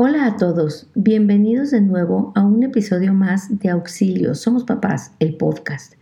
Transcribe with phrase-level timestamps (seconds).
[0.00, 5.36] Hola a todos, bienvenidos de nuevo a un episodio más de Auxilio, Somos Papás, el
[5.36, 5.94] podcast.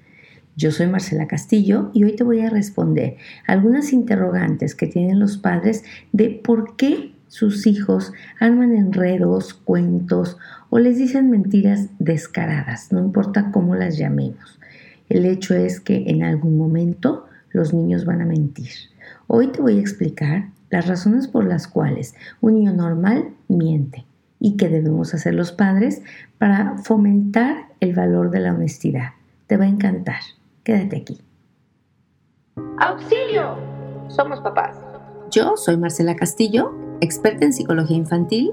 [0.55, 5.39] Yo soy Marcela Castillo y hoy te voy a responder algunas interrogantes que tienen los
[5.39, 5.83] padres
[6.13, 10.37] de por qué sus hijos arman enredos, cuentos
[10.69, 14.61] o les dicen mentiras descaradas, no importa cómo las llamemos.
[15.09, 18.73] El hecho es que en algún momento los niños van a mentir.
[19.27, 24.07] Hoy te voy a explicar las razones por las cuales un niño normal miente
[24.39, 26.03] y qué debemos hacer los padres
[26.39, 29.11] para fomentar el valor de la honestidad.
[29.47, 30.21] Te va a encantar.
[30.65, 31.21] Quédate aquí.
[32.79, 33.57] ¡Auxilio!
[34.09, 34.77] Somos papás.
[35.31, 38.53] Yo soy Marcela Castillo, experta en psicología infantil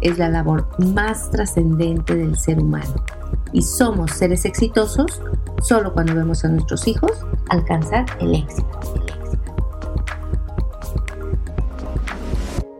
[0.00, 2.94] es la labor más trascendente del ser humano.
[3.52, 5.22] Y somos seres exitosos
[5.62, 7.12] solo cuando vemos a nuestros hijos
[7.48, 8.80] alcanzar el éxito.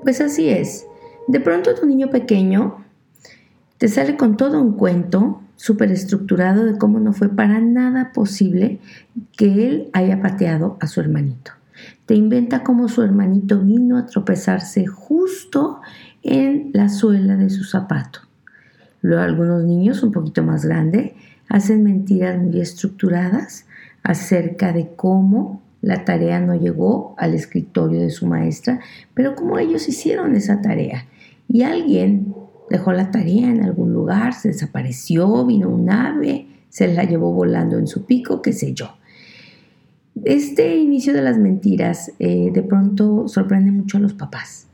[0.03, 0.87] Pues así es.
[1.27, 2.85] De pronto tu niño pequeño
[3.77, 8.79] te sale con todo un cuento súper estructurado de cómo no fue para nada posible
[9.37, 11.58] que él haya pateado a su hermanito.
[12.07, 15.81] Te inventa cómo su hermanito vino a tropezarse justo
[16.23, 18.21] en la suela de su zapato.
[19.01, 21.13] Luego algunos niños un poquito más grandes
[21.49, 23.67] hacen mentiras muy estructuradas
[24.03, 28.81] acerca de cómo la tarea no llegó al escritorio de su maestra,
[29.15, 31.07] pero cómo ellos hicieron esa tarea.
[31.47, 32.35] Y alguien
[32.69, 37.79] dejó la tarea en algún lugar, se desapareció, vino un ave, se la llevó volando
[37.79, 38.98] en su pico, qué sé yo.
[40.25, 44.69] Este inicio de las mentiras eh, de pronto sorprende mucho a los papás.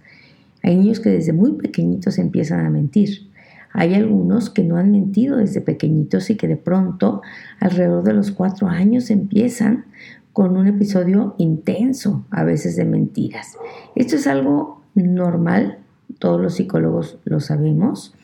[0.62, 3.30] Hay niños que desde muy pequeñitos empiezan a mentir.
[3.72, 7.22] Hay algunos que no han mentido desde pequeñitos y que de pronto,
[7.60, 9.86] alrededor de los cuatro años, empiezan
[10.32, 13.56] con un episodio intenso, a veces de mentiras.
[13.94, 15.78] Esto es algo normal,
[16.18, 18.14] todos los psicólogos lo sabemos.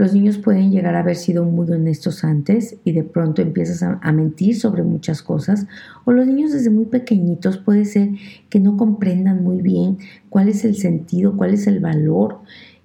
[0.00, 4.12] Los niños pueden llegar a haber sido muy honestos antes y de pronto empiezas a,
[4.12, 5.66] mentir sobre muchas cosas.
[6.06, 8.08] O los niños desde muy pequeñitos puede ser
[8.48, 9.98] que no comprendan muy bien
[10.30, 12.38] cuál es el sentido, cuál es el valor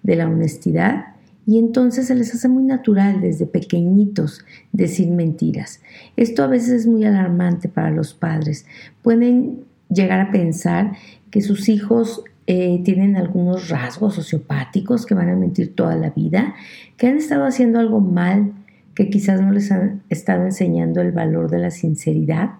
[0.04, 1.06] de la honestidad.
[1.48, 4.44] Y entonces se les hace muy natural desde pequeñitos
[4.74, 5.80] decir mentiras.
[6.18, 8.66] Esto a veces es muy alarmante para los padres.
[9.02, 10.98] Pueden llegar a pensar
[11.32, 16.54] que sus hijos eh, tienen algunos rasgos sociopáticos que van a mentir toda la vida,
[16.98, 18.54] que han estado haciendo algo mal,
[18.94, 22.52] que quizás no les han estado enseñando el valor de la sinceridad.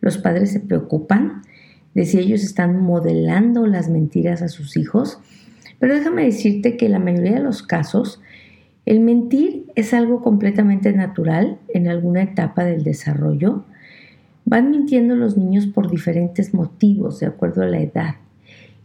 [0.00, 1.42] Los padres se preocupan
[1.94, 5.18] de si ellos están modelando las mentiras a sus hijos,
[5.78, 8.20] pero déjame decirte que en la mayoría de los casos
[8.86, 13.64] el mentir es algo completamente natural en alguna etapa del desarrollo.
[14.44, 18.16] Van mintiendo los niños por diferentes motivos, de acuerdo a la edad.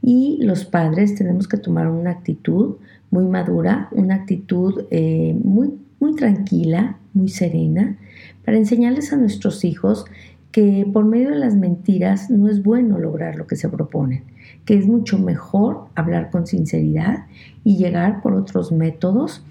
[0.01, 2.75] Y los padres tenemos que tomar una actitud
[3.11, 7.97] muy madura, una actitud eh, muy, muy tranquila, muy serena,
[8.44, 10.06] para enseñarles a nuestros hijos
[10.51, 14.23] que por medio de las mentiras no es bueno lograr lo que se proponen,
[14.63, 17.25] que es mucho mejor hablar con sinceridad
[17.63, 19.44] y llegar por otros métodos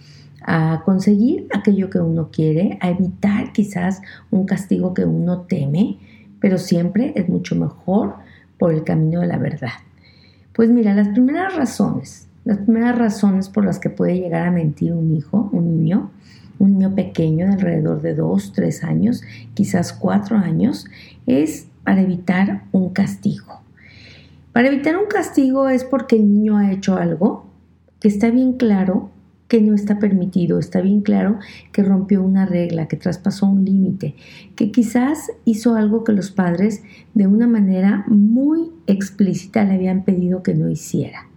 [0.46, 5.98] a conseguir aquello que uno quiere, a evitar quizás un castigo que uno teme,
[6.40, 8.14] pero siempre es mucho mejor
[8.58, 9.72] por el camino de la verdad.
[10.54, 14.92] Pues mira, las primeras razones, las primeras razones por las que puede llegar a mentir
[14.92, 16.12] un hijo, un niño,
[16.60, 19.22] un niño pequeño de alrededor de 2, 3 años,
[19.54, 20.86] quizás 4 años,
[21.26, 23.62] es para evitar un castigo.
[24.52, 27.46] Para evitar un castigo es porque el niño ha hecho algo
[27.98, 29.10] que está bien claro
[29.48, 31.38] que no está permitido, está bien claro
[31.72, 34.14] que rompió una regla, que traspasó un límite,
[34.56, 36.82] que quizás hizo algo que los padres
[37.14, 41.28] de una manera muy explícita le habían pedido que no hiciera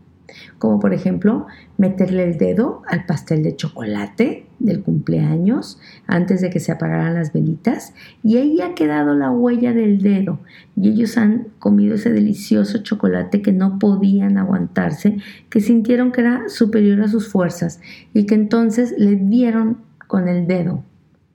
[0.59, 1.47] como por ejemplo
[1.77, 7.33] meterle el dedo al pastel de chocolate del cumpleaños antes de que se apagaran las
[7.33, 7.93] velitas
[8.23, 10.39] y ahí ha quedado la huella del dedo.
[10.75, 15.17] Y ellos han comido ese delicioso chocolate que no podían aguantarse,
[15.49, 17.79] que sintieron que era superior a sus fuerzas
[18.13, 19.77] y que entonces le dieron
[20.07, 20.83] con el dedo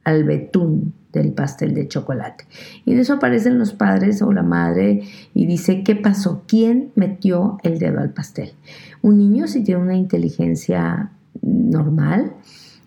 [0.05, 2.45] al betún del pastel de chocolate.
[2.85, 5.03] Y de eso aparecen los padres o la madre
[5.35, 6.43] y dice, ¿qué pasó?
[6.47, 8.53] ¿Quién metió el dedo al pastel?
[9.03, 11.11] Un niño si tiene una inteligencia
[11.43, 12.35] normal.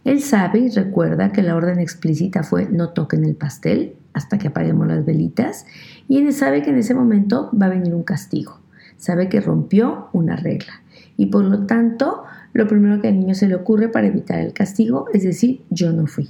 [0.03, 4.47] Él sabe y recuerda que la orden explícita fue no toquen el pastel hasta que
[4.47, 5.65] apaguemos las velitas
[6.07, 8.59] y él sabe que en ese momento va a venir un castigo.
[8.97, 10.81] Sabe que rompió una regla
[11.17, 12.23] y por lo tanto
[12.53, 15.91] lo primero que al niño se le ocurre para evitar el castigo es decir yo
[15.91, 16.29] no fui.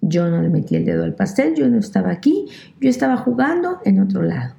[0.00, 2.46] Yo no le metí el dedo al pastel, yo no estaba aquí,
[2.80, 4.54] yo estaba jugando en otro lado.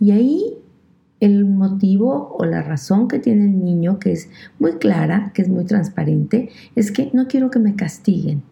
[0.00, 0.58] Y ahí
[1.20, 4.28] el motivo o la razón que tiene el niño, que es
[4.58, 8.42] muy clara, que es muy transparente, es que no quiero que me castiguen.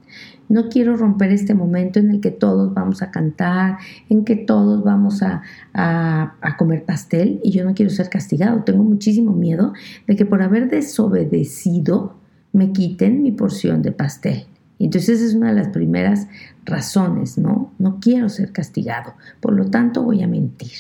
[0.49, 3.79] No quiero romper este momento en el que todos vamos a cantar,
[4.09, 5.43] en que todos vamos a,
[5.73, 8.63] a, comer pastel y yo no quiero ser castigado.
[8.63, 9.73] Tengo muchísimo miedo
[10.07, 12.17] de que por haber desobedecido
[12.53, 14.47] me quiten mi porción de pastel.
[14.79, 16.26] Entonces es una de las primeras
[16.65, 17.73] razones, ¿no?
[17.79, 20.73] No quiero ser castigado, por lo tanto voy a mentir.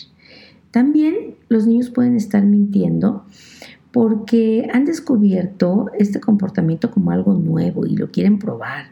[0.70, 3.24] También los niños pueden estar mintiendo
[3.92, 8.86] porque han descubierto este comportamiento como algo nuevo y lo quieren probar.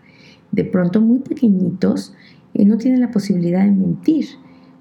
[0.53, 2.15] De pronto muy pequeñitos
[2.55, 4.27] y no tienen la posibilidad de mentir.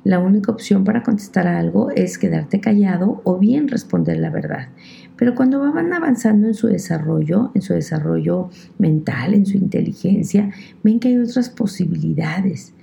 [0.04, 4.70] La única opción para contestar algo es quedarte callado o bien responder la verdad.
[5.16, 8.50] Pero cuando van avanzando en su desarrollo, en su desarrollo
[8.80, 10.50] mental, en su inteligencia,
[10.84, 12.74] ven que hay otras posibilidades.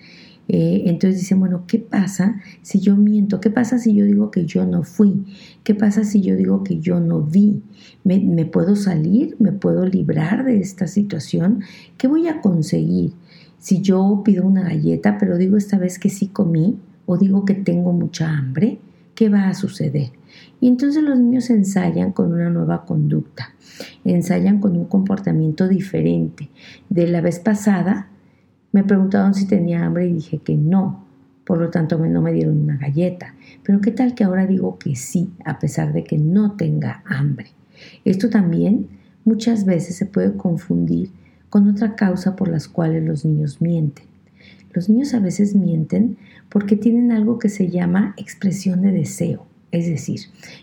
[0.47, 3.41] Eh, entonces dicen, bueno, ¿qué pasa si yo miento?
[3.41, 5.25] ¿Qué pasa si yo digo que yo no fui?
[5.65, 7.63] ¿Qué pasa si yo digo que yo no vi?
[8.05, 9.35] ¿Me, me puedo salir?
[9.41, 11.63] ¿Me puedo librar de esta situación?
[11.99, 13.13] ¿Qué voy a conseguir?
[13.59, 16.79] Si yo pido una galleta, pero digo esta vez que sí comí,
[17.11, 18.79] o digo que tengo mucha hambre,
[19.15, 20.11] ¿qué va a suceder?
[20.61, 23.55] Y entonces los niños ensayan con una nueva conducta,
[24.05, 26.51] ensayan con un comportamiento diferente.
[26.91, 28.09] De la vez pasada,
[28.73, 31.07] me preguntaron si tenía hambre y dije que no.
[31.47, 33.35] Por lo tanto, no me dieron una galleta.
[33.65, 37.47] Pero ¿qué tal que ahora digo que sí, a pesar de que no tenga hambre?
[38.05, 38.87] Esto también
[39.25, 41.11] muchas veces se puede confundir
[41.49, 44.08] con otra causa por las cuales los niños mienten.
[44.73, 46.17] Los niños a veces mienten
[46.49, 49.47] porque tienen algo que se llama expresión de deseo.
[49.71, 50.21] Es decir,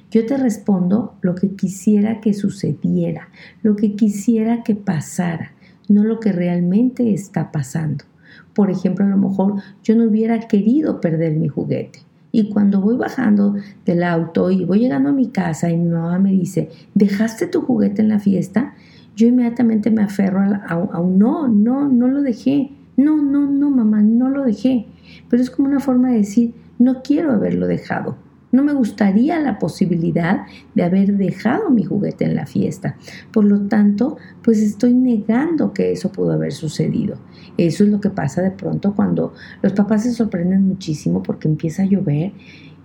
[0.10, 3.30] yo te respondo lo que quisiera que sucediera,
[3.62, 5.52] lo que quisiera que pasara
[5.88, 8.06] no lo que realmente está pasando.
[8.54, 12.00] Por ejemplo, a lo mejor yo no hubiera querido perder mi juguete.
[12.31, 13.56] Y cuando voy bajando
[13.86, 17.62] del auto y voy llegando a mi casa y mi mamá me dice, ¿dejaste tu
[17.62, 18.74] juguete en la fiesta?
[19.16, 22.72] Yo inmediatamente me aferro a, un no, no, no lo dejé.
[22.97, 24.86] No, no, no, mamá, no lo dejé.
[25.30, 28.18] Pero es como una forma de decir, no quiero haberlo dejado.
[28.51, 30.45] No me gustaría la posibilidad
[30.75, 32.95] de haber dejado mi juguete en la fiesta.
[33.33, 37.18] Por lo tanto, pues estoy negando que eso pudo haber sucedido.
[37.57, 41.83] Eso es lo que pasa de pronto cuando los papás se sorprenden muchísimo porque empieza
[41.83, 42.31] a llover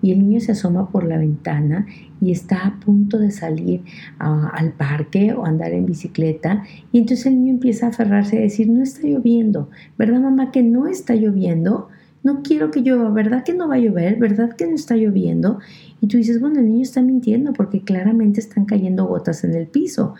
[0.02, 1.86] y el niño se asoma por la ventana
[2.20, 3.82] y está a punto de salir
[4.18, 8.68] al parque o andar en bicicleta y entonces el niño empieza a aferrarse a decir,
[8.68, 11.88] no está lloviendo, ¿verdad mamá que no está lloviendo?
[12.22, 14.18] no quiero que llueva, ¿verdad que no va a llover?
[14.18, 15.58] ¿Verdad que no está lloviendo?
[16.00, 19.66] Y tú dices, bueno, el niño está mintiendo porque claramente están cayendo gotas en el
[19.66, 20.14] piso.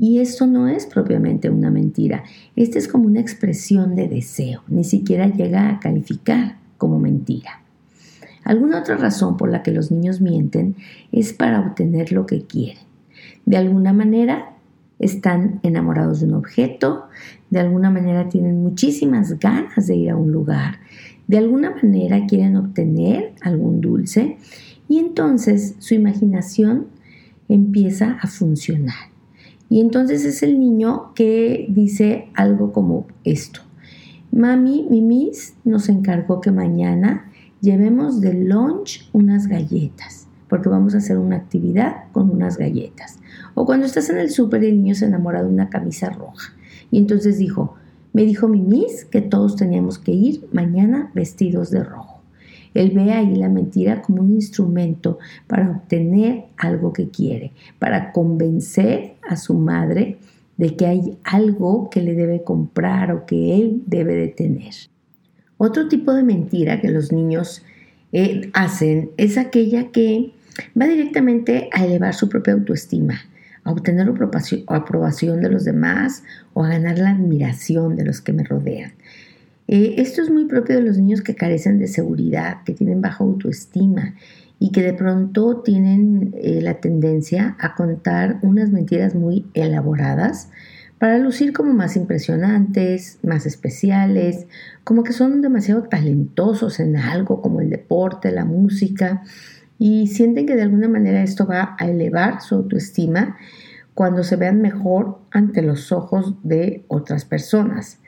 [0.00, 2.22] Y esto no es propiamente una mentira,
[2.54, 7.62] esta es como una expresión de deseo, ni siquiera llega a calificar como mentira.
[8.48, 10.74] Alguna otra razón por la que los niños mienten
[11.12, 12.82] es para obtener lo que quieren.
[13.44, 14.54] De alguna manera
[14.98, 17.04] están enamorados de un objeto,
[17.50, 20.78] de alguna manera tienen muchísimas ganas de ir a un lugar,
[21.26, 24.38] de alguna manera quieren obtener algún dulce
[24.88, 26.86] y entonces su imaginación
[27.50, 29.10] empieza a funcionar.
[29.68, 33.60] Y entonces es el niño que dice algo como esto.
[34.32, 37.28] Mami, Mimis nos encargó que mañana
[37.60, 43.18] llevemos de lunch unas galletas, porque vamos a hacer una actividad con unas galletas.
[43.54, 46.52] O cuando estás en el súper y el niño se enamora de una camisa roja.
[46.90, 47.74] Y entonces dijo,
[48.12, 52.18] me dijo mi Miss que todos teníamos que ir mañana vestidos de rojo.
[52.74, 59.16] Él ve ahí la mentira como un instrumento para obtener algo que quiere, para convencer
[59.28, 60.18] a su madre
[60.56, 64.74] de que hay algo que le debe comprar o que él debe de tener.
[65.58, 67.62] Otro tipo de mentira que los niños
[68.12, 70.32] eh, hacen es aquella que
[70.80, 73.20] va directamente a elevar su propia autoestima
[73.68, 74.10] a obtener
[74.68, 76.22] aprobación de los demás
[76.54, 78.92] o a ganar la admiración de los que me rodean.
[79.66, 83.22] Eh, esto es muy propio de los niños que carecen de seguridad, que tienen baja
[83.22, 84.14] autoestima
[84.58, 90.48] y que de pronto tienen eh, la tendencia a contar unas mentiras muy elaboradas
[90.98, 94.46] para lucir como más impresionantes, más especiales,
[94.84, 99.22] como que son demasiado talentosos en algo como el deporte, la música,
[99.78, 103.36] y sienten que de alguna manera esto va a elevar su autoestima
[103.94, 108.00] cuando se vean mejor ante los ojos de otras personas.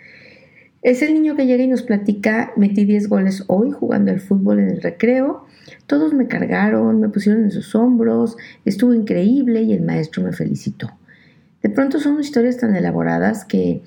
[0.83, 4.61] Es el niño que llega y nos platica, metí 10 goles hoy jugando el fútbol
[4.61, 5.45] en el recreo,
[5.87, 10.91] todos me cargaron, me pusieron en sus hombros, estuvo increíble y el maestro me felicitó.
[11.63, 13.83] De pronto son historias tan elaboradas que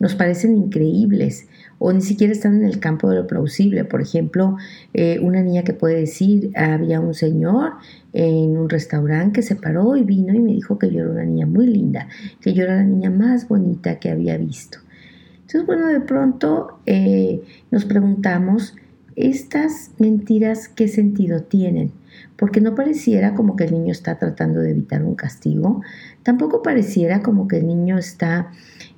[0.00, 3.84] nos parecen increíbles o ni siquiera están en el campo de lo plausible.
[3.84, 4.56] Por ejemplo,
[4.94, 7.72] eh, una niña que puede decir, había un señor
[8.12, 11.24] en un restaurante que se paró y vino y me dijo que yo era una
[11.24, 12.08] niña muy linda,
[12.40, 14.78] que yo era la niña más bonita que había visto.
[15.40, 18.74] Entonces, bueno, de pronto eh, nos preguntamos,
[19.18, 21.90] ¿estas mentiras qué sentido tienen?
[22.36, 25.82] Porque no pareciera como que el niño está tratando de evitar un castigo,
[26.22, 28.52] tampoco pareciera como que el niño está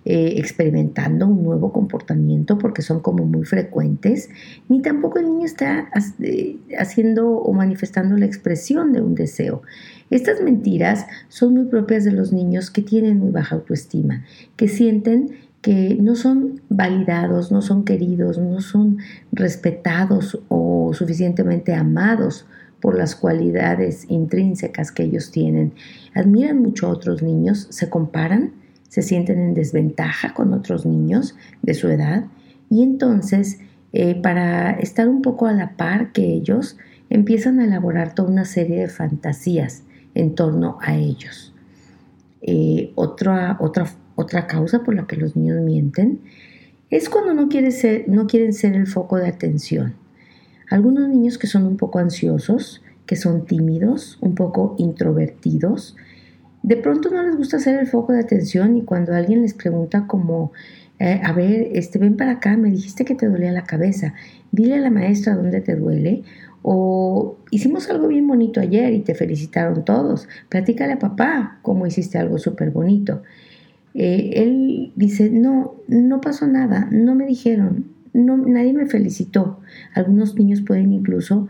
[0.04, 4.30] eh, experimentando un nuevo comportamiento porque son como muy frecuentes,
[4.68, 9.62] ni tampoco el niño está eh, haciendo o manifestando la expresión de un deseo.
[10.10, 14.24] Estas mentiras son muy propias de los niños que tienen muy baja autoestima,
[14.56, 18.98] que sienten que no son validados, no son queridos, no son
[19.32, 22.46] respetados o suficientemente amados
[22.80, 25.72] por las cualidades intrínsecas que ellos tienen.
[26.14, 28.52] Admiran mucho a otros niños, se comparan,
[28.88, 32.24] se sienten en desventaja con otros niños de su edad
[32.70, 33.58] y entonces
[33.92, 36.76] eh, para estar un poco a la par que ellos,
[37.08, 39.82] empiezan a elaborar toda una serie de fantasías
[40.14, 41.52] en torno a ellos.
[42.42, 43.86] Eh, otra, otra
[44.20, 46.20] otra causa por la que los niños mienten
[46.90, 49.94] es cuando no, ser, no quieren ser el foco de atención.
[50.70, 55.96] Algunos niños que son un poco ansiosos, que son tímidos, un poco introvertidos,
[56.62, 60.06] de pronto no les gusta ser el foco de atención y cuando alguien les pregunta
[60.06, 60.52] como,
[60.98, 64.14] eh, a ver, este, ven para acá, me dijiste que te dolía la cabeza,
[64.52, 66.22] dile a la maestra dónde te duele,
[66.62, 72.18] o hicimos algo bien bonito ayer y te felicitaron todos, platícale a papá cómo hiciste
[72.18, 73.22] algo súper bonito.
[73.94, 79.60] Eh, él dice, no, no pasó nada, no me dijeron, no, nadie me felicitó.
[79.94, 81.48] Algunos niños pueden incluso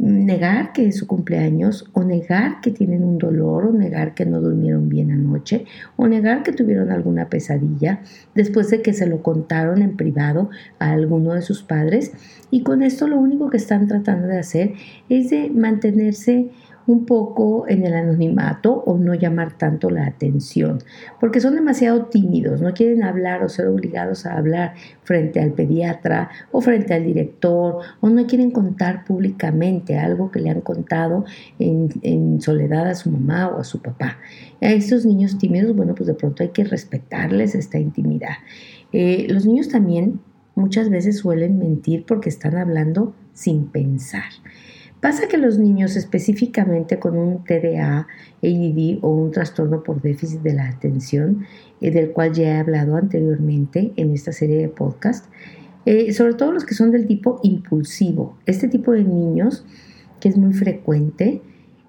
[0.00, 4.40] negar que es su cumpleaños o negar que tienen un dolor o negar que no
[4.40, 5.66] durmieron bien anoche
[5.96, 8.00] o negar que tuvieron alguna pesadilla
[8.34, 12.12] después de que se lo contaron en privado a alguno de sus padres
[12.50, 14.72] y con esto lo único que están tratando de hacer
[15.10, 16.48] es de mantenerse
[16.90, 20.78] un poco en el anonimato o no llamar tanto la atención,
[21.20, 26.30] porque son demasiado tímidos, no quieren hablar o ser obligados a hablar frente al pediatra
[26.50, 31.24] o frente al director o no quieren contar públicamente algo que le han contado
[31.58, 34.18] en, soledad a su mamá o a su papá.
[34.60, 38.38] A estos niños tímidos, bueno, pues de pronto hay que respetarles esta intimidad.
[38.92, 40.20] Eh, los niños también
[40.54, 44.30] muchas veces suelen mentir porque están hablando sin pensar.
[45.00, 48.06] Pasa que los niños específicamente con un TDA,
[48.42, 51.46] ADD o un trastorno por déficit de la atención,
[51.80, 55.24] eh, del cual ya he hablado anteriormente en esta serie de podcast,
[55.86, 58.36] eh, sobre todo los que son del tipo impulsivo.
[58.44, 59.64] Este tipo de niños,
[60.20, 61.40] que es muy frecuente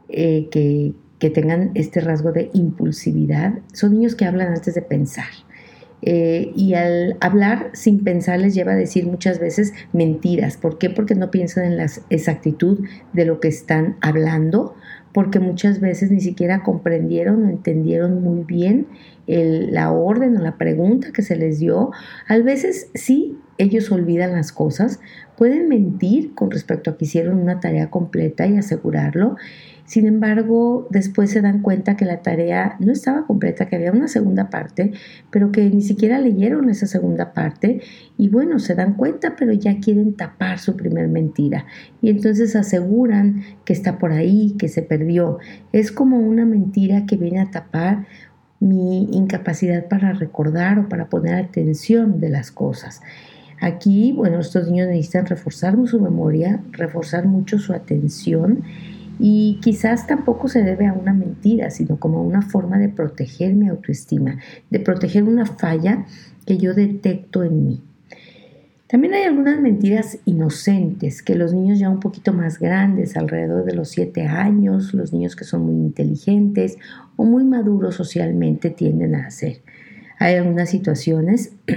[0.07, 5.27] eh, que, que tengan este rasgo de impulsividad, son niños que hablan antes de pensar.
[6.01, 10.57] Eh, y al hablar sin pensar les lleva a decir muchas veces mentiras.
[10.57, 10.89] ¿Por qué?
[10.89, 12.79] Porque no piensan en la exactitud
[13.13, 14.75] de lo que están hablando,
[15.13, 18.87] porque muchas veces ni siquiera comprendieron o entendieron muy bien
[19.27, 21.91] la orden o la pregunta que se les dio.
[22.27, 24.99] A veces sí, ellos olvidan las cosas,
[25.37, 29.37] pueden mentir con respecto a que hicieron una tarea completa y asegurarlo
[29.91, 34.07] sin embargo, después se dan cuenta que la tarea no estaba completa, que había una
[34.07, 34.93] segunda parte,
[35.31, 37.81] pero que ni siquiera leyeron esa segunda parte
[38.17, 41.65] y bueno, se dan cuenta, pero ya quieren tapar su primer mentira
[42.01, 45.39] y entonces aseguran que está por ahí, que se perdió.
[45.73, 48.05] Es como una mentira que viene a tapar
[48.61, 53.01] mi incapacidad para recordar o para poner atención de las cosas.
[53.59, 58.63] Aquí, bueno, estos niños necesitan reforzar su memoria, reforzar mucho su atención
[59.19, 63.67] y quizás tampoco se debe a una mentira, sino como una forma de proteger mi
[63.67, 64.37] autoestima,
[64.69, 66.05] de proteger una falla
[66.45, 67.81] que yo detecto en mí.
[68.91, 73.73] También hay algunas mentiras inocentes que los niños ya un poquito más grandes, alrededor de
[73.73, 76.77] los siete años, los niños que son muy inteligentes
[77.15, 79.61] o muy maduros socialmente tienden a hacer.
[80.19, 81.53] Hay algunas situaciones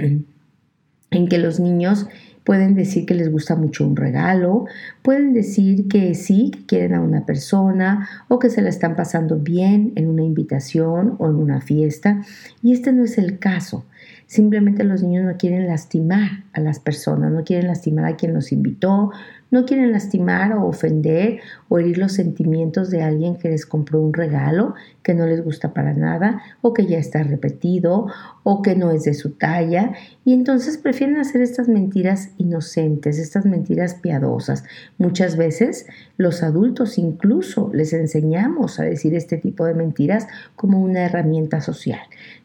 [1.11, 2.07] en que los niños
[2.45, 4.65] pueden decir que les gusta mucho un regalo,
[5.01, 9.37] pueden decir que sí, que quieren a una persona o que se la están pasando
[9.37, 12.21] bien en una invitación o en una fiesta.
[12.61, 13.85] Y este no es el caso.
[14.27, 18.51] Simplemente los niños no quieren lastimar a las personas, no quieren lastimar a quien los
[18.51, 19.11] invitó,
[19.55, 24.13] No quieren lastimar o ofender o herir los sentimientos de alguien que les compró un
[24.13, 28.07] regalo que no les gusta para nada o que ya está repetido
[28.43, 29.93] o que no es de su talla
[30.25, 34.65] y entonces prefieren hacer estas mentiras inocentes, estas mentiras piadosas.
[34.97, 35.85] Muchas veces
[36.17, 42.01] los adultos incluso les enseñamos a decir este tipo de mentiras como una herramienta social.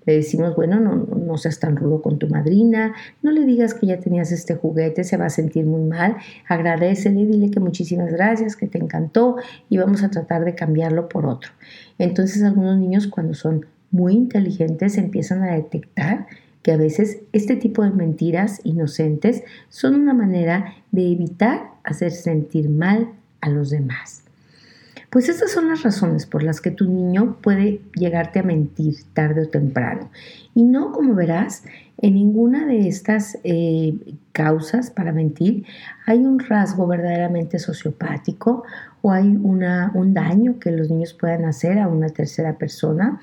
[0.07, 3.87] Le decimos, bueno, no, no seas tan rudo con tu madrina, no le digas que
[3.87, 6.17] ya tenías este juguete, se va a sentir muy mal,
[7.09, 9.37] agradecele, dile que muchísimas gracias, que te encantó
[9.69, 11.51] y vamos a tratar de cambiarlo por otro.
[11.99, 16.27] Entonces algunos niños cuando son muy inteligentes empiezan a detectar
[16.63, 22.69] que a veces este tipo de mentiras inocentes son una manera de evitar hacer sentir
[22.69, 23.09] mal
[23.41, 24.25] a los demás.
[25.11, 29.43] Pues estas son las razones por las que tu niño puede llegarte a mentir tarde
[29.43, 30.09] o temprano.
[30.55, 31.65] Y no, como verás,
[31.99, 33.99] en ninguna de estas eh,
[34.33, 35.67] causas para mentir
[36.07, 38.63] hay un rasgo verdaderamente sociopático
[39.03, 43.21] o hay una, un daño que los niños puedan hacer a una tercera persona.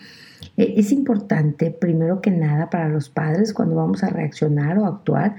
[0.58, 5.38] Eh, es importante, primero que nada, para los padres cuando vamos a reaccionar o actuar,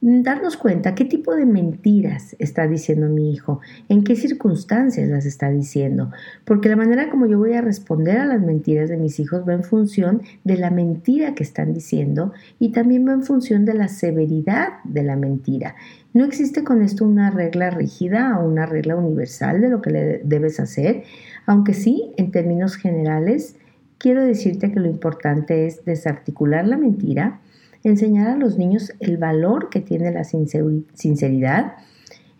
[0.00, 5.50] darnos cuenta qué tipo de mentiras está diciendo mi hijo, en qué circunstancias las está
[5.50, 6.10] diciendo,
[6.44, 9.54] porque la manera como yo voy a responder a las mentiras de mis hijos va
[9.54, 13.88] en función de la mentira que están diciendo y también va en función de la
[13.88, 15.74] severidad de la mentira.
[16.12, 20.18] No existe con esto una regla rígida o una regla universal de lo que le
[20.18, 21.04] debes hacer,
[21.46, 23.56] aunque sí, en términos generales,
[23.98, 27.40] quiero decirte que lo importante es desarticular la mentira,
[27.84, 31.74] enseñar a los niños el valor que tiene la sinceridad,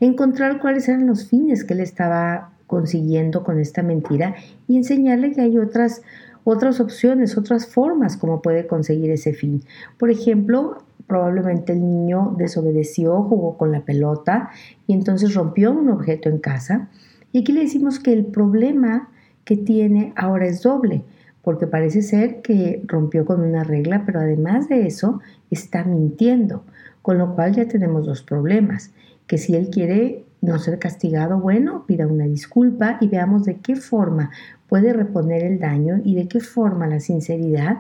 [0.01, 4.35] encontrar cuáles eran los fines que él estaba consiguiendo con esta mentira
[4.67, 6.03] y enseñarle que hay otras,
[6.45, 9.63] otras opciones, otras formas como puede conseguir ese fin.
[9.99, 14.51] Por ejemplo, probablemente el niño desobedeció, jugó con la pelota
[14.87, 16.89] y entonces rompió un objeto en casa.
[17.33, 19.11] Y aquí le decimos que el problema
[19.45, 21.05] que tiene ahora es doble
[21.45, 25.21] porque parece ser que rompió con una regla, pero además de eso
[25.51, 26.65] está mintiendo,
[27.03, 28.93] con lo cual ya tenemos dos problemas,
[29.27, 33.77] que si él quiere no ser castigado, bueno, pida una disculpa y veamos de qué
[33.77, 34.31] forma
[34.69, 37.79] puede reponer el daño y de qué forma la sinceridad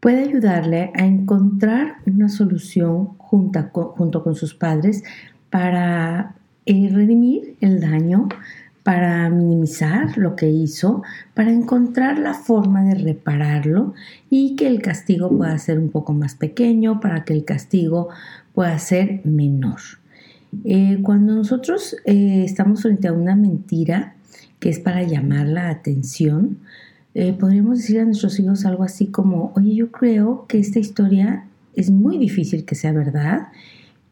[0.00, 3.70] puede ayudarle a encontrar una solución junto
[4.22, 5.04] con, sus padres
[5.48, 6.34] para
[6.66, 8.28] eh, redimir el daño,
[8.82, 11.02] para minimizar lo que hizo,
[11.34, 13.94] para encontrar la forma de repararlo
[14.28, 18.08] y que el castigo pueda ser un poco más pequeño, para que el castigo
[18.54, 19.80] pueda ser menor.
[20.64, 24.16] Eh, cuando nosotros eh, estamos frente a una mentira
[24.58, 26.58] que es para llamar la atención,
[27.14, 31.44] eh, podríamos decir a nuestros hijos algo así como, oye, yo creo que esta historia
[31.74, 33.48] es muy difícil que sea verdad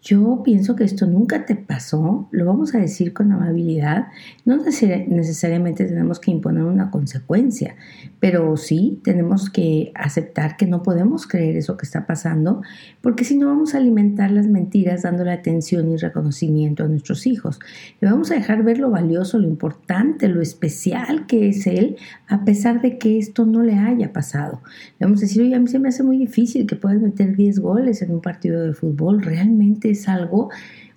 [0.03, 4.07] yo pienso que esto nunca te pasó, lo vamos a decir con amabilidad,
[4.45, 7.77] no necesariamente tenemos que imponer una consecuencia,
[8.19, 12.63] pero sí tenemos que aceptar que no podemos creer eso que está pasando,
[13.03, 17.59] porque si no vamos a alimentar las mentiras dándole atención y reconocimiento a nuestros hijos.
[18.01, 21.97] Le vamos a dejar ver lo valioso, lo importante, lo especial que es él,
[22.29, 24.63] a pesar de que esto no le haya pasado.
[24.99, 27.37] Le vamos a decir, oye, a mí se me hace muy difícil que puedas meter
[27.37, 30.51] 10 goles en un partido de fútbol, realmente es algo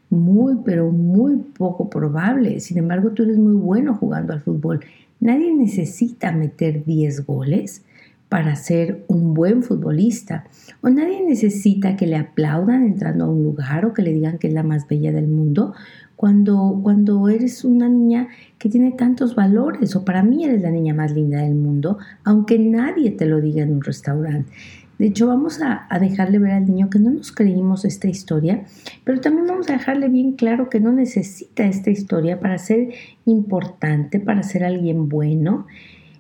[0.10, 2.60] muy, pero muy poco probable.
[2.60, 4.82] Sin embargo, tú eres muy bueno jugando al fútbol.
[5.19, 7.84] Nadie necesita meter 10 goles
[8.29, 10.45] para ser un buen futbolista.
[10.82, 14.47] O nadie necesita que le aplaudan entrando a un lugar o que le digan que
[14.47, 15.73] es la más bella del mundo
[16.15, 18.27] cuando, cuando eres una niña
[18.58, 19.95] que tiene tantos valores.
[19.95, 23.63] O para mí eres la niña más linda del mundo, aunque nadie te lo diga
[23.63, 24.51] en un restaurante.
[24.99, 28.63] De hecho, vamos a, dejarle ver al niño que no nos creímos esta historia,
[29.03, 32.93] pero también vamos a dejarle bien claro que no necesita esta historia para ser
[33.25, 35.65] importante, para ser alguien bueno.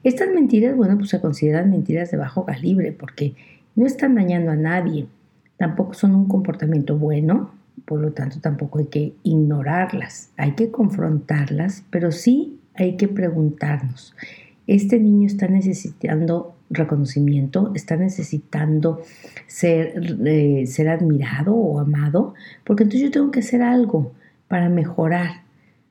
[0.03, 3.35] Estas mentiras, bueno, pues se consideran mentiras de bajo calibre porque
[3.75, 5.07] no están dañando a nadie,
[5.57, 7.51] tampoco son un comportamiento bueno,
[7.85, 14.15] por lo tanto tampoco hay que ignorarlas, hay que confrontarlas, pero sí hay que preguntarnos,
[14.67, 19.01] ¿este niño está necesitando reconocimiento, está necesitando
[19.47, 24.13] ser, eh, ser admirado o amado, porque entonces yo tengo que hacer algo
[24.47, 25.43] para mejorar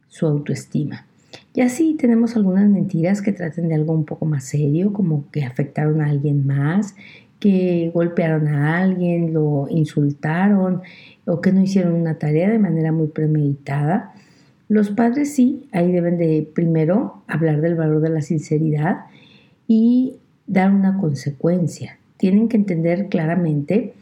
[0.08, 1.06] su autoestima.
[1.54, 5.44] Y así tenemos algunas mentiras que traten de algo un poco más serio, como que
[5.44, 6.94] afectaron a alguien más,
[7.38, 10.82] que golpearon a alguien, lo insultaron
[11.26, 14.12] o que no hicieron una tarea de manera muy premeditada.
[14.68, 19.06] Los padres sí, ahí deben de primero hablar del valor de la sinceridad
[19.66, 21.98] y dar una consecuencia.
[22.16, 23.94] Tienen que entender claramente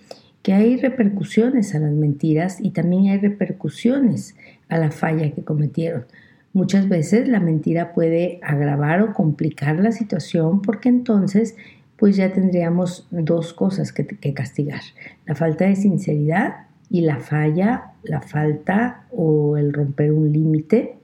[0.43, 4.35] que hay repercusiones a las mentiras y también hay repercusiones
[4.69, 6.05] a la falla que cometieron.
[6.53, 11.57] Muchas veces la mentira puede agravar o complicar la situación porque entonces
[11.97, 14.81] pues ya tendríamos dos cosas que, que castigar.
[15.27, 20.97] La falta de sinceridad y la falla, la falta o el romper un límite.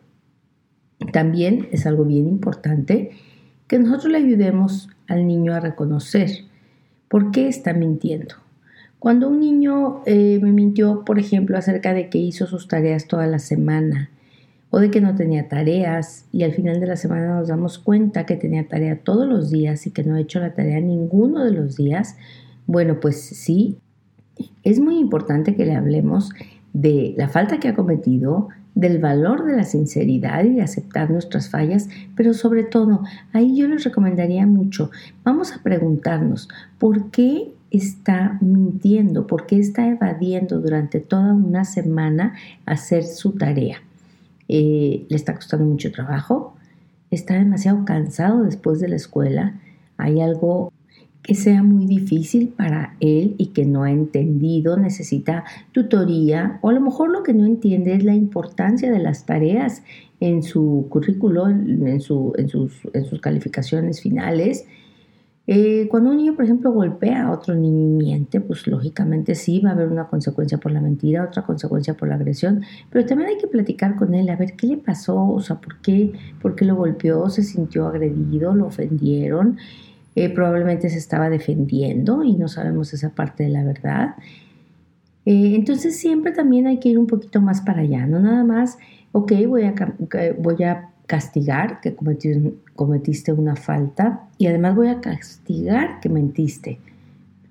[1.13, 3.11] También es algo bien importante
[3.67, 6.31] que nosotros le ayudemos al niño a reconocer
[7.09, 8.35] por qué está mintiendo.
[8.99, 13.27] Cuando un niño eh, me mintió, por ejemplo, acerca de que hizo sus tareas toda
[13.27, 14.11] la semana
[14.71, 18.27] o de que no tenía tareas y al final de la semana nos damos cuenta
[18.27, 21.53] que tenía tarea todos los días y que no ha hecho la tarea ninguno de
[21.53, 22.17] los días,
[22.67, 23.79] bueno, pues sí,
[24.65, 26.31] es muy importante que le hablemos
[26.73, 31.49] de la falta que ha cometido, del valor de la sinceridad y de aceptar nuestras
[31.49, 34.91] fallas, pero sobre todo, ahí yo les recomendaría mucho,
[35.25, 39.27] vamos a preguntarnos, ¿por qué está mintiendo?
[39.27, 42.35] ¿Por qué está evadiendo durante toda una semana
[42.67, 43.79] hacer su tarea?
[44.49, 46.55] Eh, ¿Le está costando mucho trabajo?
[47.11, 49.55] ¿Está demasiado cansado después de la escuela?
[49.97, 50.71] ¿Hay algo
[51.23, 56.73] que sea muy difícil para él y que no ha entendido, necesita tutoría o a
[56.73, 59.83] lo mejor lo que no entiende es la importancia de las tareas
[60.21, 62.33] en su currículo, en, sus,
[63.21, 64.67] calificaciones finales.
[65.49, 69.61] Eh, cuando un niño, por ejemplo, golpea a otro niño y miente, pues lógicamente sí
[69.61, 73.31] va a haber una consecuencia por la mentira, otra consecuencia por la agresión, pero también
[73.31, 76.57] hay que platicar con él, a ver qué le pasó, o sea, por qué, por
[76.57, 79.59] qué lo golpeó, se sintió agredido, lo ofendieron.
[80.17, 84.15] Eh, probablemente se estaba defendiendo y no sabemos esa parte de la verdad.
[85.27, 88.79] Eh, entonces siempre también hay que ir un poquito más para allá, no nada más,
[89.13, 89.75] ok, voy a,
[90.39, 91.95] voy a castigar que
[92.75, 96.79] cometiste, una falta y además voy a castigar que mentiste.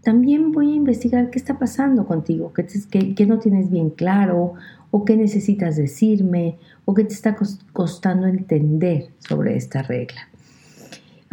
[0.01, 4.53] También voy a investigar qué está pasando contigo, qué, qué no tienes bien claro
[4.89, 7.35] o qué necesitas decirme o qué te está
[7.73, 10.29] costando entender sobre esta regla.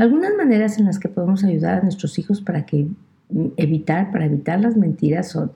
[0.03, 2.88] Algunas maneras en las que podemos ayudar a nuestros hijos para que
[3.31, 5.53] mm, evitar, para evitar las mentiras son,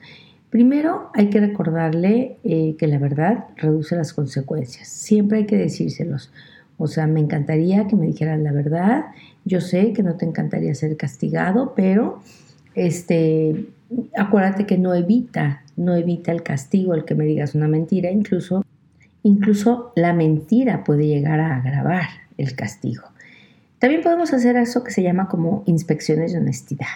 [0.51, 4.87] primero hay que recordarle eh, que la verdad reduce las consecuencias.
[4.87, 6.31] Siempre hay que decírselos.
[6.79, 9.07] O sea, me encantaría que me dijeran la verdad.
[9.45, 12.21] Yo sé que no te encantaría ser castigado, pero
[12.77, 13.67] este,
[14.17, 18.13] acuérdate que no evita, no evita el castigo el que me digas una mentira.
[18.13, 18.65] Incluso,
[19.25, 22.07] incluso la mentira puede llegar a agravar
[22.39, 23.03] el castigo.
[23.79, 26.87] También podemos hacer eso que se llama como inspecciones de honestidad.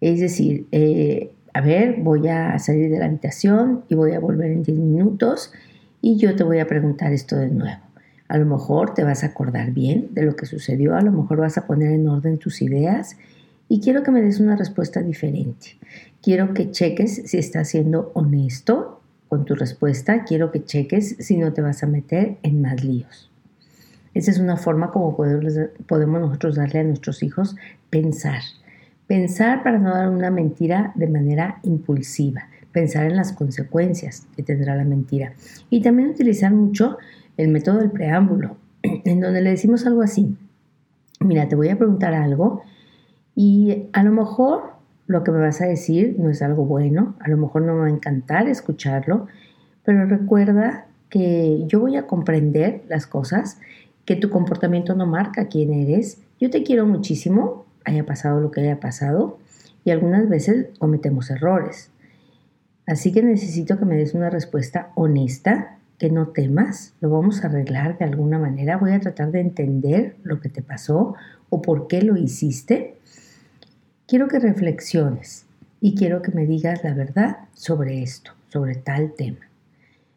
[0.00, 4.50] Es decir, eh, a ver, voy a salir de la habitación y voy a volver
[4.50, 5.52] en 10 minutos
[6.02, 7.80] y yo te voy a preguntar esto de nuevo.
[8.28, 11.38] A lo mejor te vas a acordar bien de lo que sucedió, a lo mejor
[11.38, 13.16] vas a poner en orden tus ideas
[13.68, 15.78] y quiero que me des una respuesta diferente.
[16.20, 21.52] Quiero que cheques si estás siendo honesto con tu respuesta, quiero que cheques si no
[21.52, 23.30] te vas a meter en más líos.
[24.16, 27.54] Esa es una forma como podemos nosotros darle a nuestros hijos
[27.90, 28.40] pensar.
[29.06, 32.48] Pensar para no dar una mentira de manera impulsiva.
[32.72, 35.34] Pensar en las consecuencias que tendrá la mentira.
[35.68, 36.96] Y también utilizar mucho
[37.36, 40.34] el método del preámbulo, en donde le decimos algo así.
[41.20, 42.62] Mira, te voy a preguntar algo
[43.34, 44.76] y a lo mejor
[45.06, 47.80] lo que me vas a decir no es algo bueno, a lo mejor no me
[47.80, 49.26] va a encantar escucharlo,
[49.84, 53.58] pero recuerda que yo voy a comprender las cosas
[54.06, 56.22] que tu comportamiento no marca quién eres.
[56.40, 59.38] Yo te quiero muchísimo, haya pasado lo que haya pasado,
[59.84, 61.90] y algunas veces cometemos errores.
[62.86, 67.48] Así que necesito que me des una respuesta honesta, que no temas, lo vamos a
[67.48, 71.14] arreglar de alguna manera, voy a tratar de entender lo que te pasó
[71.48, 72.96] o por qué lo hiciste.
[74.06, 75.46] Quiero que reflexiones
[75.80, 79.38] y quiero que me digas la verdad sobre esto, sobre tal tema.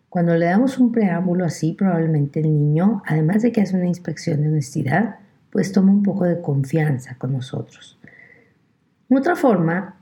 [0.09, 4.41] Cuando le damos un preámbulo así, probablemente el niño, además de que hace una inspección
[4.41, 5.17] de honestidad,
[5.51, 7.97] pues toma un poco de confianza con nosotros.
[9.09, 9.95] Otra forma,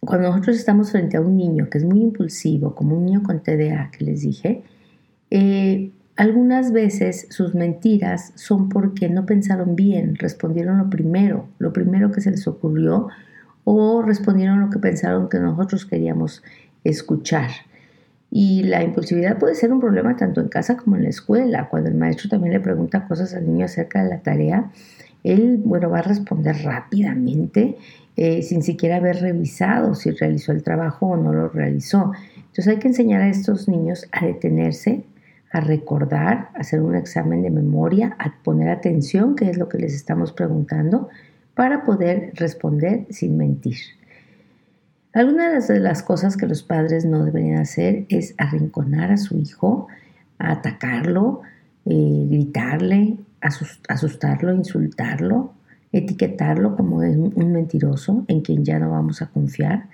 [0.00, 3.40] cuando nosotros estamos frente a un niño que es muy impulsivo, como un niño con
[3.42, 4.62] TDA que les dije,
[5.30, 12.10] eh, algunas veces sus mentiras son porque no pensaron bien, respondieron lo primero, lo primero
[12.10, 13.08] que se les ocurrió,
[13.64, 16.42] o respondieron lo que pensaron que nosotros queríamos
[16.84, 17.50] escuchar.
[18.30, 21.68] Y la impulsividad puede ser un problema tanto en casa como en la escuela.
[21.68, 24.70] Cuando el maestro también le pregunta cosas al niño acerca de la tarea,
[25.24, 27.76] él, bueno, va a responder rápidamente
[28.16, 32.12] eh, sin siquiera haber revisado si realizó el trabajo o no lo realizó.
[32.36, 35.04] Entonces hay que enseñar a estos niños a detenerse,
[35.52, 39.78] a recordar, a hacer un examen de memoria, a poner atención, que es lo que
[39.78, 41.08] les estamos preguntando,
[41.54, 43.76] para poder responder sin mentir.
[45.12, 49.88] Algunas de las cosas que los padres no deberían hacer es arrinconar a su hijo,
[50.38, 51.42] atacarlo,
[51.86, 53.16] eh, gritarle,
[53.88, 55.52] asustarlo, insultarlo,
[55.92, 59.86] etiquetarlo como un mentiroso en quien ya no vamos a confiar,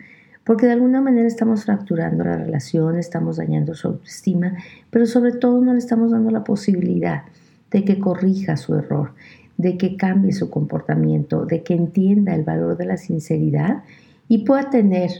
[0.44, 4.52] porque de alguna manera estamos fracturando la relación, estamos dañando su autoestima,
[4.90, 7.22] pero sobre todo no le estamos dando la posibilidad
[7.70, 9.12] de que corrija su error,
[9.56, 13.82] de que cambie su comportamiento, de que entienda el valor de la sinceridad
[14.28, 15.10] y pueda tener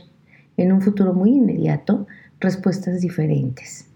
[0.57, 2.07] en un futuro muy inmediato
[2.39, 3.87] respuestas diferentes.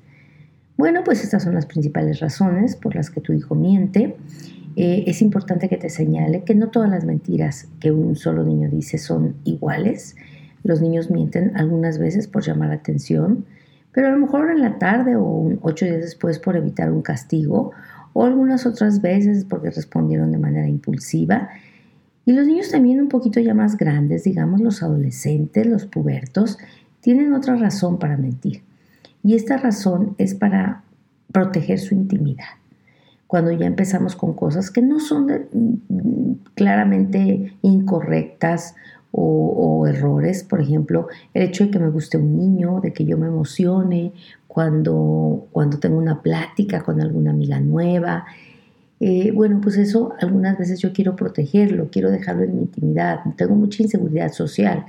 [0.78, 4.15] Bueno, pues estas son las principales razones por las que tu hijo miente.
[4.76, 8.69] Eh, es importante que te señale que no todas las mentiras que un solo niño
[8.69, 10.15] dice son iguales.
[10.63, 13.45] Los niños mienten algunas veces por llamar la atención,
[13.91, 17.71] pero a lo mejor en la tarde o ocho días después por evitar un castigo,
[18.13, 21.50] o algunas otras veces porque respondieron de manera impulsiva.
[22.26, 26.58] Y los niños también un poquito ya más grandes, digamos los adolescentes, los pubertos,
[27.02, 28.62] tienen otra razón para mentir.
[29.24, 30.84] Y esta razón es para
[31.32, 32.46] proteger su intimidad.
[33.28, 38.76] Cuando ya empezamos con cosas que no son mm, claramente incorrectas
[39.14, 43.18] o, errores, por ejemplo, el hecho de que me guste un niño, de que yo
[43.18, 44.14] me emocione
[44.48, 48.26] cuando, cuando tengo una plática con alguna amiga nueva.
[49.02, 53.56] Eh, bueno, pues eso algunas veces yo quiero protegerlo, quiero dejarlo en mi intimidad, tengo
[53.56, 54.86] mucha inseguridad social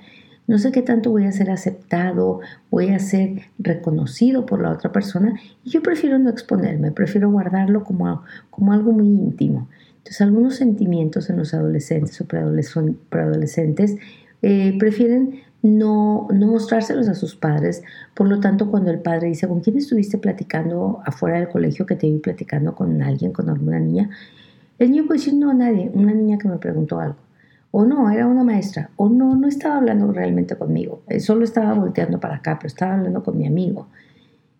[0.46, 4.90] no sé qué tanto voy a ser aceptado, voy a ser reconocido por la otra
[4.90, 9.68] persona y yo prefiero no exponerme, prefiero guardarlo como, como algo muy íntimo.
[9.98, 13.96] Entonces algunos sentimientos en los adolescentes o preadolescentes
[14.42, 17.82] eh, prefieren no, no mostrárselos a sus padres.
[18.14, 21.96] Por lo tanto, cuando el padre dice, ¿con quién estuviste platicando afuera del colegio que
[21.96, 24.10] te vi platicando con alguien, con alguna niña?
[24.78, 27.16] El niño puede decir, no, nadie, una niña que me preguntó algo
[27.72, 31.72] o no, era una maestra, o no, no estaba hablando realmente conmigo, eh, solo estaba
[31.72, 33.88] volteando para acá, pero estaba hablando con mi amigo.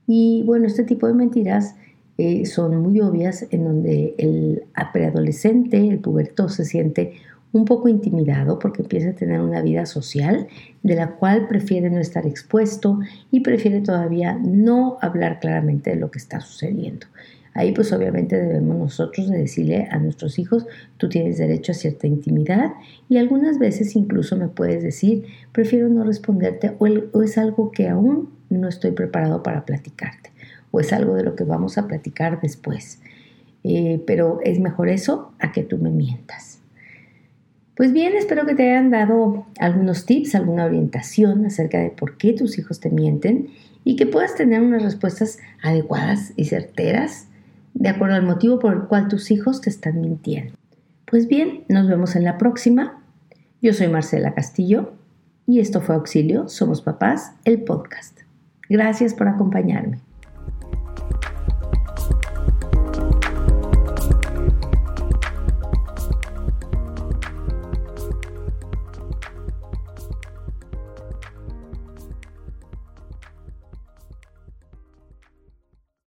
[0.07, 1.77] Y bueno, este tipo de mentiras
[2.17, 7.12] eh, son muy obvias en donde el preadolescente, el puberto, se siente
[7.53, 10.49] un poco intimidado porque empieza a tener una vida social
[10.83, 12.99] de la cual prefiere no estar expuesto
[13.31, 17.07] y prefiere todavía no hablar claramente de lo que está sucediendo.
[17.55, 22.07] Ahí pues obviamente debemos nosotros de decirle a nuestros hijos, tú tienes derecho a cierta
[22.07, 22.73] intimidad
[23.11, 26.87] y algunas veces incluso me puedes decir, prefiero no responderte o,
[27.23, 30.31] es algo que aún no estoy preparado para platicarte
[30.71, 33.01] o es algo de lo que vamos a platicar después.
[33.65, 36.52] Eh, pero es mejor eso a que tú me mientas.
[37.83, 42.33] Pues bien, espero que te hayan dado algunos tips, alguna orientación acerca de por qué
[42.33, 43.49] tus hijos te mienten
[43.83, 47.27] y que puedas tener unas respuestas adecuadas y certeras
[47.75, 50.55] de acuerdo al motivo por el cual tus hijos te están mintiendo.
[51.07, 53.03] Pues bien, nos vemos en la próxima.
[53.61, 54.92] Yo soy Marcela Castillo
[55.49, 58.16] y esto fue Auxilio, Somos Papás, el podcast.
[58.68, 59.99] Gracias por acompañarme.